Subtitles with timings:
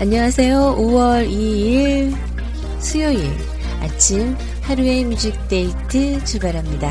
[0.00, 0.76] 안녕하세요.
[0.78, 2.16] 5월 2일
[2.80, 3.20] 수요일
[3.82, 6.90] 아침 하루의 뮤직 데이트 출발합니다.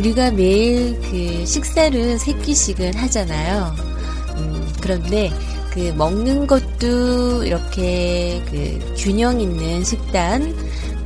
[0.00, 3.74] 우리가 매일 그 식사를 세 끼씩은 하잖아요.
[4.36, 5.30] 음, 그런데
[5.72, 10.56] 그 먹는 것도 이렇게 그 균형 있는 식단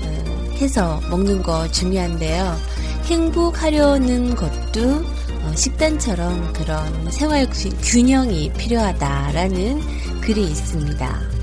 [0.00, 2.56] 어, 해서 먹는 거 중요한데요.
[3.06, 5.04] 행복하려는 것도
[5.42, 7.48] 어, 식단처럼 그런 생활
[7.82, 11.33] 균형이 필요하다라는 글이 있습니다.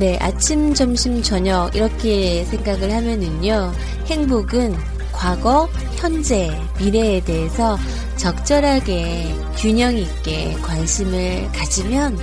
[0.00, 3.70] 네, 아침, 점심, 저녁 이렇게 생각을 하면은요.
[4.06, 4.74] 행복은
[5.12, 7.76] 과거, 현재, 미래에 대해서
[8.16, 9.26] 적절하게
[9.58, 12.18] 균형 있게 관심을 가지면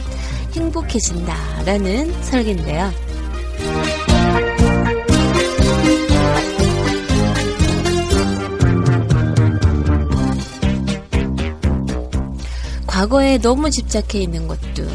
[0.55, 2.91] 행복해진다라는 설계인데요.
[12.87, 14.87] 과거에 너무 집착해 있는 것도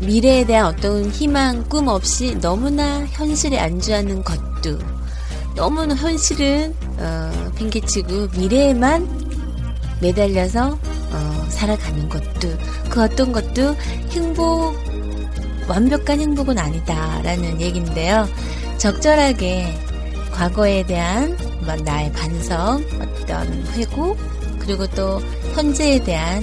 [0.00, 4.78] 미래에 대한 어떤 희망, 꿈 없이 너무나 현실에 안주하는 것도
[5.54, 9.06] 너무나 현실은 어, 팽개치고 미래에만
[10.00, 10.78] 매달려서
[11.12, 12.48] 어, 살아가는 것도
[12.88, 13.74] 그 어떤 것도
[14.10, 14.74] 행복
[15.68, 18.26] 완벽한 행복은 아니다라는 얘기인데요.
[18.78, 19.72] 적절하게
[20.32, 21.36] 과거에 대한
[21.84, 24.16] 나의 반성, 어떤 회고
[24.58, 25.20] 그리고 또
[25.54, 26.42] 현재에 대한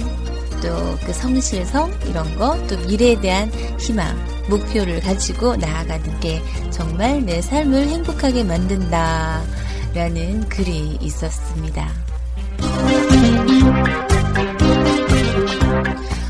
[0.60, 4.16] 또 그 성실성 이런 거 또 미래에 대한 희망
[4.48, 9.42] 목표를 가지고 나아가는 게 정말 내 삶을 행복하게 만든다
[9.94, 11.88] 라는 글이 있었습니다.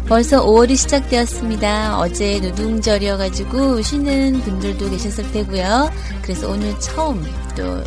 [0.08, 1.98] 벌써 5월이 시작되었습니다.
[1.98, 5.90] 어제 노동절이어가지고 쉬는 분들도 계셨을 테고요.
[6.22, 7.22] 그래서 오늘 처음
[7.54, 7.82] 또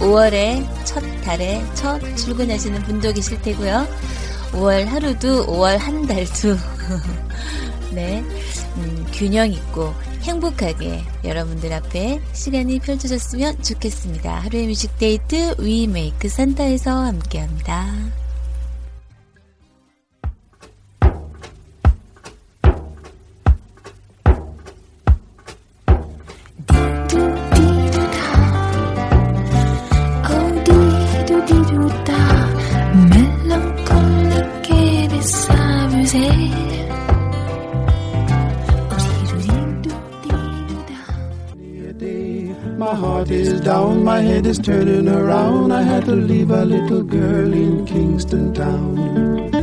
[0.00, 3.86] 5월의 첫 달에 첫 출근하시는 분도 계실 테고요.
[4.52, 6.56] 5월 하루도 5월 한 달도
[7.92, 8.22] 네
[8.76, 9.92] 음, 균형 있고
[10.22, 14.30] 행복하게 여러분들 앞에 시간이 펼쳐졌으면 좋겠습니다.
[14.40, 18.21] 하루의 music 데이트 We Make 산타에서 함께합니다.
[44.32, 45.72] Head is turning around.
[45.72, 49.61] I had to leave a little girl in Kingston Town.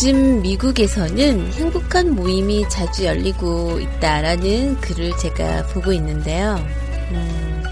[0.00, 6.54] 요즘 미국에서는 행복한 모임이 자주 열리고 있다라는 글을 제가 보고 있는데요.
[7.10, 7.64] 음,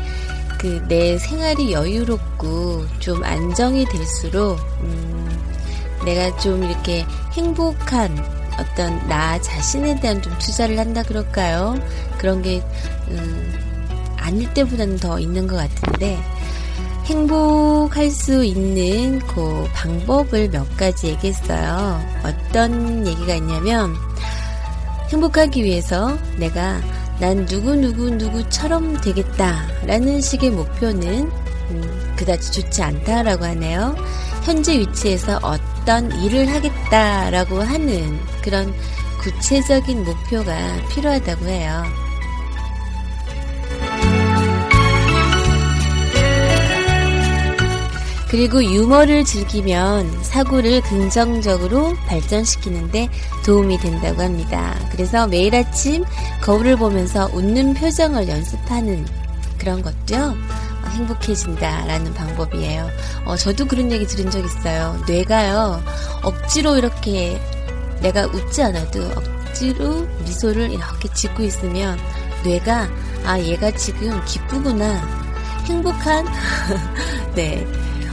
[0.58, 5.40] 그 내 생활이 여유롭고 좀 안정이 될수록 음,
[6.05, 8.19] 내가 좀 이렇게 행복한
[8.58, 11.76] 어떤 나 자신에 대한 좀 투자를 한다 그럴까요?
[12.19, 12.61] 그런 게
[13.06, 13.52] 음,
[14.17, 16.19] 아닐 때보다는 더 있는 것 같은데
[17.06, 22.00] 행복할 수 있는 그 방법을 몇 가지 얘기했어요.
[22.25, 23.94] 어떤 얘기가 있냐면
[25.11, 26.81] 행복하기 위해서 내가
[27.20, 31.31] 난 누구누구누구처럼 되겠다라는 식의 목표는
[31.70, 33.94] 음, 그다지 좋지 않다라고 하네요.
[34.44, 38.75] 현재 위치에서 어떤 일을 하겠다라고 하는 그런
[39.20, 40.56] 구체적인 목표가
[40.91, 42.06] 필요하다고 해요.
[48.28, 53.08] 그리고 유머를 즐기면 사고를 긍정적으로 발전시키는데
[53.44, 54.75] 도움이 된다고 합니다.
[54.90, 56.05] 그래서 매일 아침
[56.43, 59.06] 거울을 보면서 웃는 표정을 연습하는
[59.58, 60.34] 그런 것도요.
[60.84, 62.88] 어, 행복해진다라는 방법이에요.
[63.26, 65.00] 어, 저도 그런 얘기 들은 적 있어요.
[65.06, 65.82] 뇌가요,
[66.23, 67.40] 억지로 이렇게
[68.00, 71.99] 내가 웃지 않아도 억지로 미소를 이렇게 짓고 있으면
[72.44, 72.88] 뇌가,
[73.25, 75.00] 아, 얘가 지금 기쁘구나.
[75.64, 76.26] 행복한,
[77.34, 77.67] 네.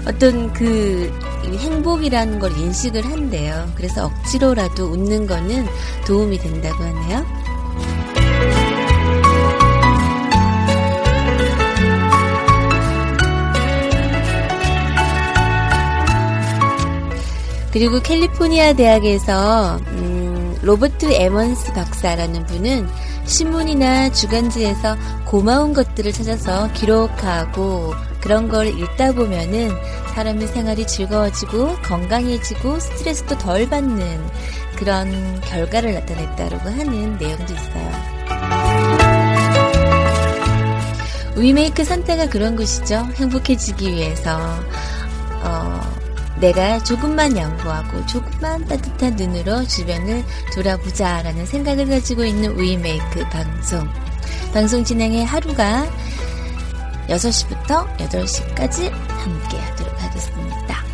[0.06, 1.12] 어떤 그
[1.46, 3.72] 행복이라는 걸 인식을 한대요.
[3.76, 5.66] 그래서 억지로라도 웃는 거는
[6.06, 7.26] 도움이 된다고 하네요.
[17.72, 22.88] 그리고 캘리포니아 대학에서 음, 로버트 에먼스 박사라는 분은
[23.26, 24.96] 신문이나 주간지에서
[25.26, 29.70] 고마운 것들을 찾아서 기록하고 그런 걸 읽다 보면은
[30.16, 34.30] 사람의 생활이 즐거워지고 건강해지고 스트레스도 덜 받는
[34.78, 37.92] 그런 결과를 나타냈다고 하는 내용도 있어요.
[41.36, 43.06] 위메이크 산타가 그런 것이죠.
[43.16, 44.40] 행복해지기 위해서
[45.44, 45.82] 어,
[46.40, 50.24] 내가 조금만 양보하고 조금만 따뜻한 눈으로 주변을
[50.54, 53.86] 돌아보자라는 생각을 가지고 있는 위메이크 방송.
[54.54, 55.86] 방송 진행의 하루가
[57.08, 60.93] 6시부터 8시까지 함께 하도록 하겠습니다.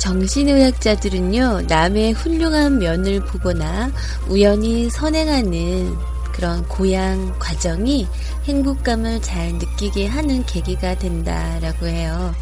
[0.00, 3.90] 정신의학자들은요, 남의 훌륭한 면을 보거나
[4.28, 5.94] 우연히 선행하는
[6.32, 8.08] 그런 고양 과정이
[8.44, 12.34] 행복감을 잘 느끼게 하는 계기가 된다라고 해요.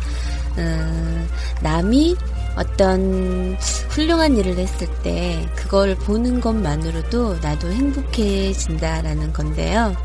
[0.57, 1.29] 음,
[1.61, 2.17] 남이
[2.57, 3.57] 어떤
[3.91, 9.97] 훌륭한 일을 했을 때 그걸 보는 것만으로도 나도 행복해진다라는 건데요.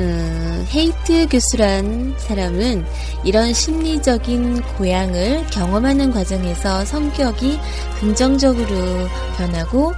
[0.00, 2.86] 음, 헤이트 교수란 사람은
[3.22, 7.58] 이런 심리적인 고향을 경험하는 과정에서 성격이
[8.00, 9.92] 긍정적으로 변하고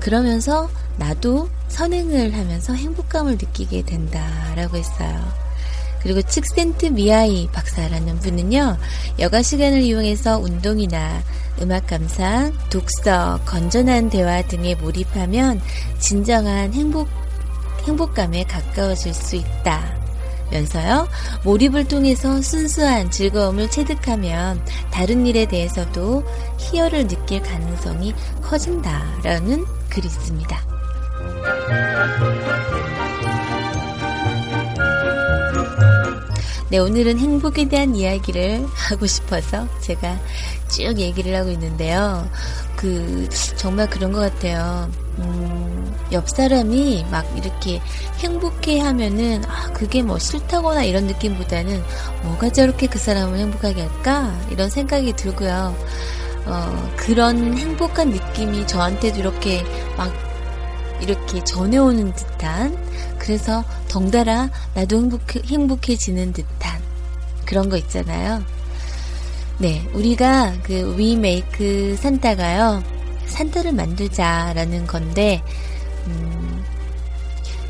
[0.00, 5.46] 그러면서 나도 선행을 하면서 행복감을 느끼게 된다라고 했어요.
[6.00, 8.76] 그리고 칙센트 미아이 박사라는 분은요,
[9.18, 11.22] 여가 시간을 이용해서 운동이나
[11.62, 15.60] 음악 감상, 독서, 건전한 대화 등에 몰입하면
[15.98, 17.08] 진정한 행복
[17.86, 19.96] 행복감에 가까워질 수 있다.
[20.50, 21.08] 면서요,
[21.44, 26.24] 몰입을 통해서 순수한 즐거움을 체득하면 다른 일에 대해서도
[26.58, 30.66] 희열을 느낄 가능성이 커진다라는 글이 있습니다.
[36.68, 40.18] 네, 오늘은 행복에 대한 이야기를 하고 싶어서 제가
[40.68, 42.28] 쭉 얘기를 하고 있는데요.
[42.76, 44.90] 그, 정말 그런 것 같아요.
[45.18, 47.80] 음, 옆 사람이 막 이렇게
[48.18, 51.82] 행복해 하면은, 아, 그게 뭐 싫다거나 이런 느낌보다는
[52.22, 54.38] 뭐가 저렇게 그 사람을 행복하게 할까?
[54.50, 55.74] 이런 생각이 들고요.
[56.46, 59.64] 어, 그런 행복한 느낌이 저한테도 이렇게
[59.96, 60.12] 막
[61.00, 62.76] 이렇게 전해오는 듯한
[63.18, 66.80] 그래서 덩달아 나도 행복해, 행복해지는 듯한
[67.44, 68.42] 그런 거 있잖아요.
[69.58, 72.95] 네, 우리가 그 위메이크 산타가요.
[73.26, 75.42] 산타를 만들자라는 건데
[76.06, 76.64] 음,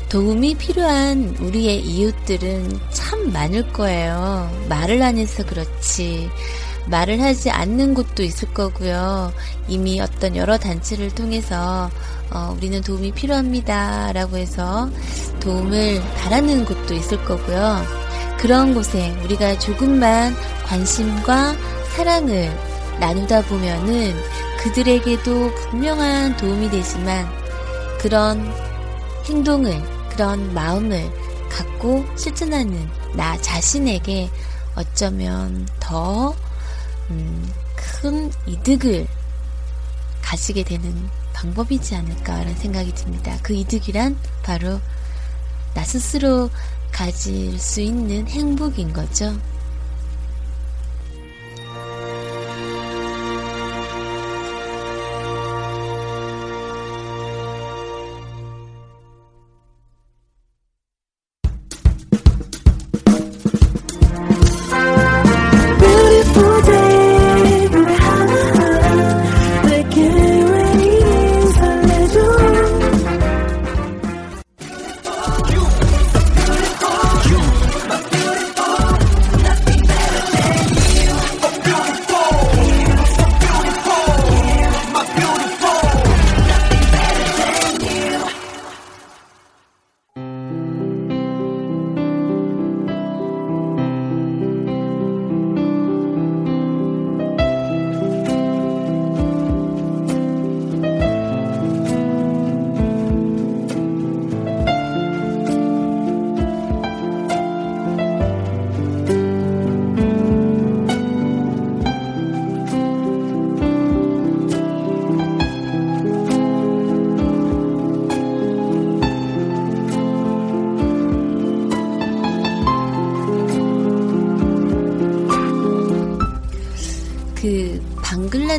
[0.09, 4.49] 도움이 필요한 우리의 이웃들은 참 많을 거예요.
[4.69, 6.29] 말을 안 해서 그렇지.
[6.85, 9.33] 말을 하지 않는 곳도 있을 거고요.
[9.67, 11.89] 이미 어떤 여러 단체를 통해서
[12.31, 14.13] 어, 우리는 도움이 필요합니다.
[14.13, 14.89] 라고 해서
[15.41, 17.83] 도움을 바라는 곳도 있을 거고요.
[18.37, 20.33] 그런 곳에 우리가 조금만
[20.65, 21.55] 관심과
[21.95, 22.49] 사랑을
[22.99, 24.15] 나누다 보면은
[24.57, 27.27] 그들에게도 분명한 도움이 되지만
[27.99, 28.53] 그런
[29.25, 31.11] 행동을, 그런 마음을
[31.49, 34.29] 갖고 실천하는 나 자신에게
[34.75, 36.35] 어쩌면 더
[37.09, 39.07] 음, 큰 이득을
[40.21, 43.37] 가지게 되는 방법이지 않을까라는 생각이 듭니다.
[43.41, 44.79] 그 이득이란 바로
[45.73, 46.49] 나 스스로
[46.91, 49.37] 가질 수 있는 행복인 거죠.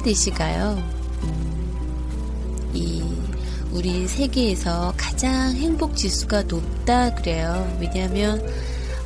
[0.09, 0.83] 방글라데시가요.
[1.25, 3.03] 음, 이
[3.73, 7.77] 우리 세계에서 가장 행복 지수가 높다 그래요.
[7.81, 8.43] 왜냐하면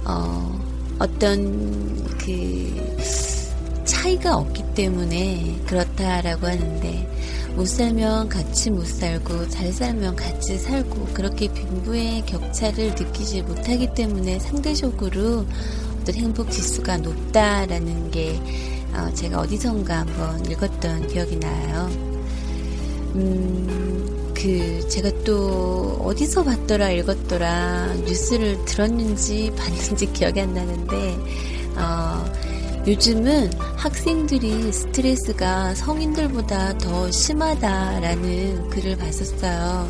[0.05, 0.61] 어,
[0.99, 3.05] 어떤 그
[3.85, 7.09] 차이가 없기 때문에 그렇다라고 하는데
[7.57, 14.39] 못 살면 같이 못 살고 잘 살면 같이 살고 그렇게 빈부의 격차를 느끼지 못하기 때문에
[14.39, 15.45] 상대적으로
[16.01, 18.41] 어떤 행복 지수가 높다라는 게
[18.95, 21.89] 어, 제가 어디선가 한번 읽었던 기억이 나요.
[23.15, 31.17] 음, 그, 제가 또 어디서 봤더라, 읽었더라, 뉴스를 들었는지 봤는지 기억이 안 나는데,
[31.77, 32.25] 어,
[32.87, 39.89] 요즘은 학생들이 스트레스가 성인들보다 더 심하다라는 글을 봤었어요.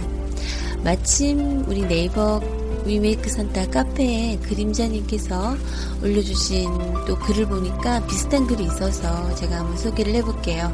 [0.85, 2.41] 마침 우리 네이버
[2.85, 5.57] 위메이크 산타 카페에 그림자님께서
[6.03, 6.69] 올려주신
[7.07, 10.73] 또 글을 보니까 비슷한 글이 있어서 제가 한번 소개를 해볼게요.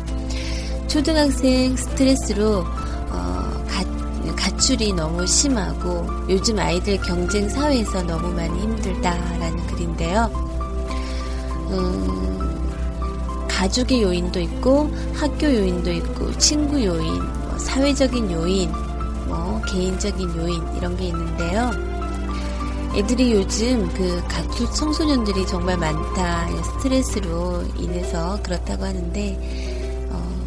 [0.88, 2.64] 초등학생 스트레스로
[3.10, 10.30] 어, 가, 가출이 너무 심하고 요즘 아이들 경쟁 사회에서 너무 많이 힘들다라는 글인데요.
[11.70, 18.70] 음, 가족의 요인도 있고 학교 요인도 있고 친구 요인, 뭐 사회적인 요인,
[19.26, 21.87] 뭐 개인적인 요인 이런 게 있는데요.
[22.94, 26.48] 애들이 요즘 그 가출 청소년들이 정말 많다.
[26.62, 30.38] 스트레스로 인해서 그렇다고 하는데 어,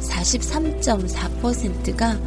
[0.00, 2.18] 43.4%가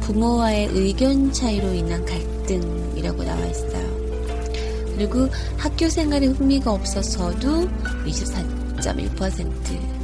[0.00, 3.90] 부모와의 의견 차이로 인한 갈등이라고 나와 있어요.
[4.96, 7.68] 그리고 학교 생활에 흥미가 없어서도
[8.04, 10.02] 24.1%.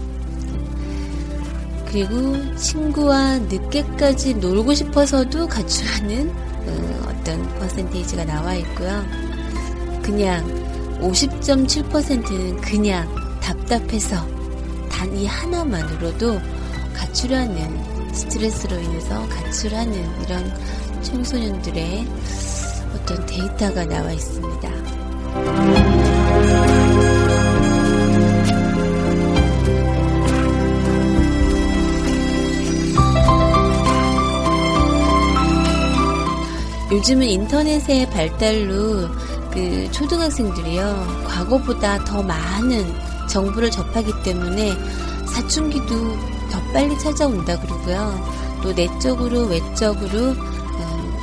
[1.90, 6.47] 그리고 친구와 늦게까지 놀고 싶어서도 가출하는 어,
[7.06, 9.04] 어떤 퍼센테이지가 나와 있고요.
[10.02, 10.44] 그냥
[11.00, 13.08] 50.7%는 그냥
[13.40, 14.16] 답답해서
[14.90, 16.40] 단 이 하나만으로도
[16.94, 20.52] 가출하는 스트레스로 인해서 가출하는 이런
[21.02, 22.06] 청소년들의
[22.94, 24.68] 어떤 데이터가 나와 있습니다.
[36.90, 39.08] 요즘은 인터넷의 발달로
[39.52, 42.94] 그 초등학생들이요 과거보다 더 많은
[43.28, 44.74] 정보를 접하기 때문에
[45.26, 46.16] 사춘기도
[46.50, 48.58] 더 빨리 찾아온다 그러고요.
[48.62, 51.14] 또 내적으로 외적으로 음,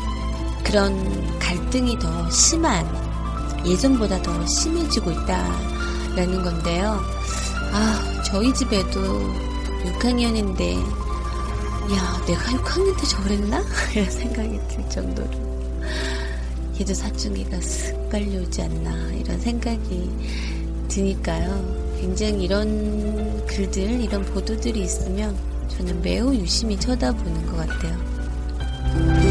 [0.64, 2.86] 그런 갈등이 더 심한
[3.66, 7.02] 예전보다 더 심해지고 있다라는 건데요.
[7.74, 9.02] 아 저희 집에도
[10.00, 10.78] 6학년인데
[11.96, 13.64] 야 내가 6학년 때 저랬나?
[13.94, 15.55] 이런 생각이 들 정도로
[16.80, 20.10] 얘도 사춘기가 쓱 빨리 오지 않나 이런 생각이
[20.88, 21.96] 드니까요.
[22.00, 25.36] 굉장히 이런 글들, 이런 보도들이 있으면
[25.70, 29.25] 저는 매우 유심히 쳐다보는 것 같아요.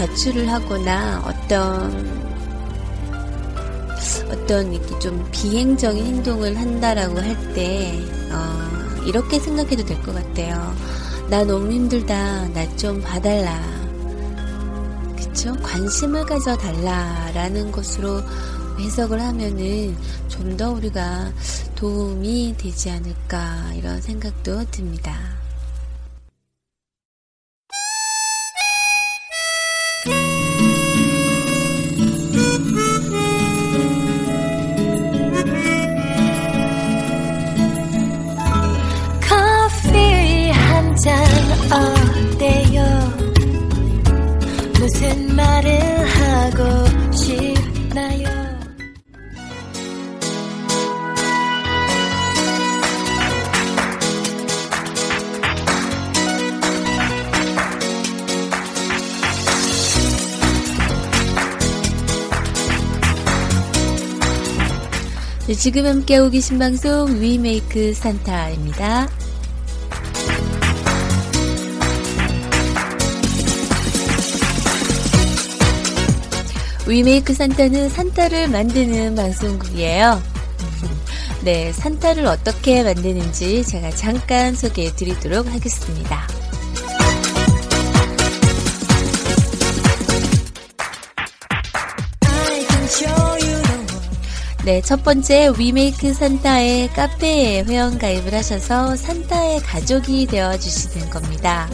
[0.00, 2.20] 가출을 하거나 어떤
[4.30, 8.00] 어떤 이렇게 좀 비행적인 행동을 한다라고 할 때,
[8.32, 10.74] 어, 이렇게 생각해도 될 것 같아요.
[11.28, 12.48] 나 너무 힘들다.
[12.48, 13.60] 나 좀 봐달라.
[15.16, 15.54] 그쵸?
[15.62, 18.22] 관심을 가져달라라는 것으로
[18.78, 19.94] 해석을 하면은
[20.28, 21.30] 좀 더 우리가
[21.74, 25.14] 도움이 되지 않을까 이런 생각도 듭니다.
[65.60, 69.10] 지금 함께하고 계신 방송 위메이크 산타입니다.
[76.88, 80.22] 위메이크 산타는 산타를 만드는 방송국이에요.
[81.44, 86.39] 네, 산타를 어떻게 만드는지 제가 잠깐 소개해 드리도록 하겠습니다.
[94.64, 101.68] 네, 첫 번째 위메이크 산타의 카페에 회원 가입을 하셔서 산타의 가족이 되어 주시는 겁니다.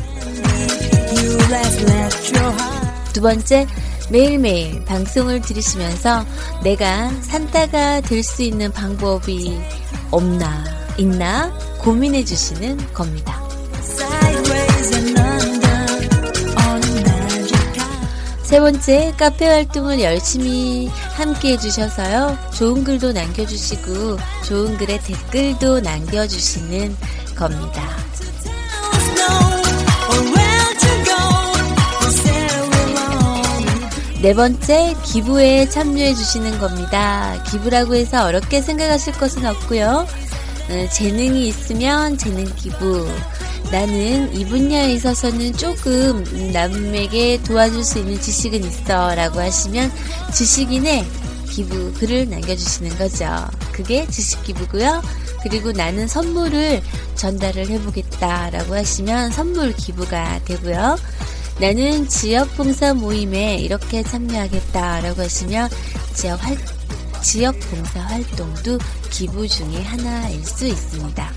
[3.12, 3.66] 두 번째,
[4.10, 6.24] 매일매일 방송을 들으시면서
[6.62, 9.58] 내가 산타가 될 수 있는 방법이
[10.12, 10.64] 없나,
[10.96, 13.45] 있나 고민해 주시는 겁니다.
[18.46, 22.38] 세 번째, 카페 활동을 열심히 함께 해주셔서요.
[22.56, 26.96] 좋은 글도 남겨주시고, 좋은 글에 댓글도 남겨주시는
[27.36, 27.82] 겁니다.
[34.22, 37.42] 네 번째, 기부에 참여해 주시는 겁니다.
[37.50, 40.06] 기부라고 해서 어렵게 생각하실 것은 없고요.
[40.70, 43.08] 어, 재능이 있으면 재능 기부.
[43.70, 49.90] 나는 이 분야에 있어서는 조금 남에게 도와줄 수 있는 지식은 있어 라고 하시면
[50.32, 51.04] 지식인의
[51.50, 53.26] 기부 글을 남겨주시는 거죠.
[53.72, 55.02] 그게 지식 기부고요.
[55.42, 56.82] 그리고 나는 선물을
[57.16, 60.96] 전달을 해보겠다 라고 하시면 선물 기부가 되고요.
[61.60, 65.70] 나는 지역 봉사 모임에 이렇게 참여하겠다 라고 하시면
[66.14, 66.56] 지역 활,
[67.22, 68.78] 지역 봉사 활동도
[69.10, 71.35] 기부 중에 하나일 수 있습니다.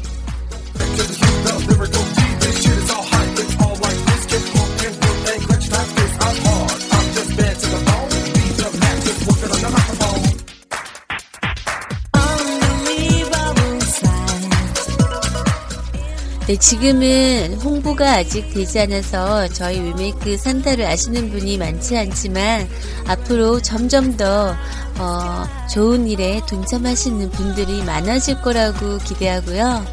[16.50, 22.68] 네, 지금은 홍보가 아직 되지 않아서 저희 위메이크 산타를 아시는 분이 많지 않지만
[23.06, 24.56] 앞으로 점점 더
[24.98, 29.86] 어, 좋은 일에 동참하시는 분들이 많아질 거라고 기대하고요.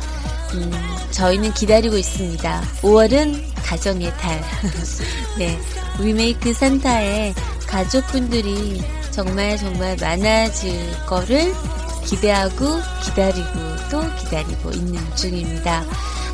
[0.55, 0.73] 음,
[1.11, 2.63] 저희는 기다리고 있습니다.
[2.81, 4.43] 5월은 가정의 달.
[5.37, 5.59] 네,
[6.01, 7.35] 위메이크 산타에
[7.67, 11.53] 가족분들이 정말 정말 많아질 거를
[12.07, 13.51] 기대하고 기다리고
[13.91, 15.85] 또 기다리고 있는 중입니다.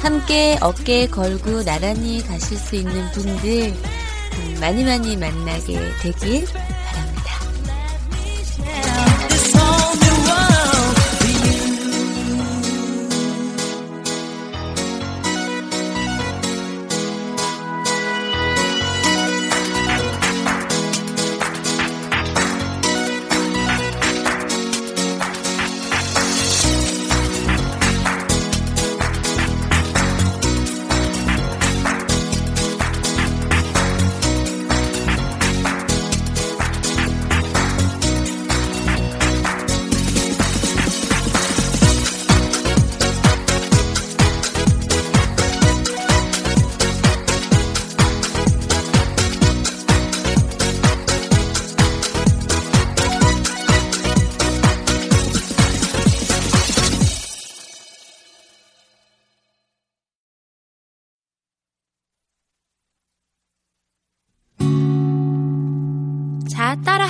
[0.03, 6.45] 함께 어깨에 걸고 나란히 가실 수 있는 분들 음, 많이 많이 만나게 되길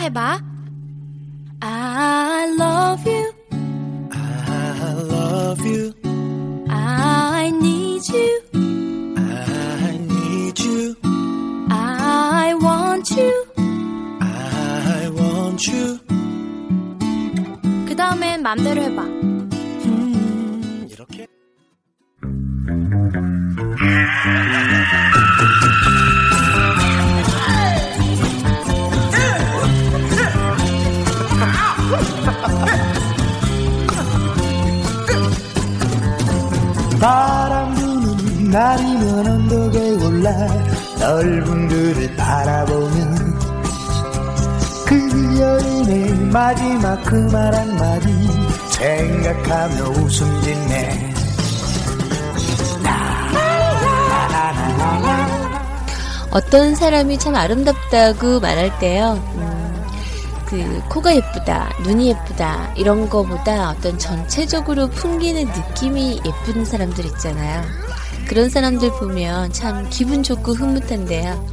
[0.02, 0.40] 해봐.
[1.62, 3.32] I love you.
[4.10, 5.92] I love you.
[6.68, 8.42] I need you.
[8.54, 10.96] I need you.
[11.70, 13.44] I want you.
[14.20, 15.98] I want you.
[17.86, 19.11] 그 다음엔 맘대로 해봐.
[37.00, 40.30] 바람 부는 날이면 언덕에 올라
[40.98, 43.32] 넓은 그를 바라보면
[44.86, 48.08] 그 여인의 마지막 그 말 한마디.
[48.72, 51.12] 생각하며 웃음 짓네.
[56.30, 59.22] 어떤 사람이 참 아름답다고 말할 때요.
[59.34, 59.71] 음,
[60.52, 67.62] 그 코가 예쁘다, 눈이 예쁘다 이런 거보다 어떤 전체적으로 풍기는 느낌이 예쁜 사람들 있잖아요.
[68.28, 71.48] 그런 사람들 보면 참 기분 좋고 흐뭇한데요.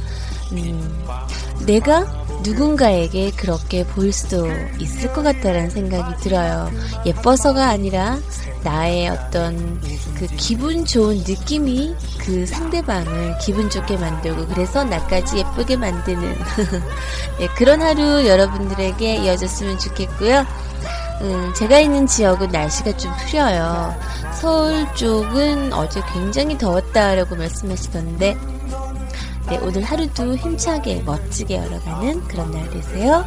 [0.52, 1.06] 음,
[1.64, 4.48] 내가 누군가에게 그렇게 보일 수도
[4.78, 6.70] 있을 것 같다는 생각이 들어요.
[7.06, 8.18] 예뻐서가 아니라
[8.62, 9.80] 나의 어떤
[10.16, 16.36] 그 기분 좋은 느낌이 그 상대방을 기분 좋게 만들고 그래서 나까지 예쁘게 만드는
[17.38, 20.44] 네, 그런 하루 여러분들에게 이어졌으면 좋겠고요.
[21.22, 23.94] 음, 제가 있는 지역은 날씨가 좀 흐려요.
[24.40, 28.36] 서울 쪽은 어제 굉장히 더웠다라고 말씀하시던데
[29.50, 33.24] 네, 오늘 하루도 힘차게 멋지게 열어가는 그런 날 되세요.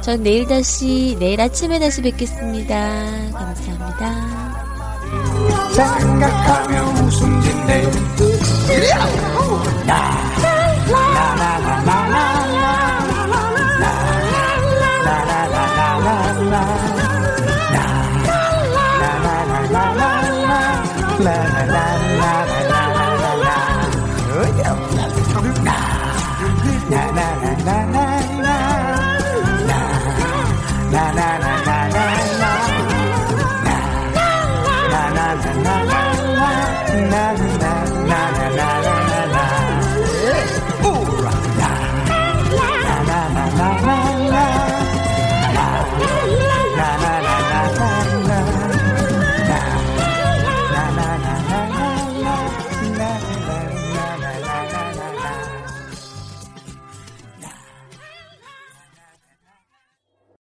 [0.00, 2.74] 전 내일 다시 내일 아침에 다시 뵙겠습니다.
[3.32, 4.62] 감사합니다.
[5.74, 7.82] 생각하면 웃음진대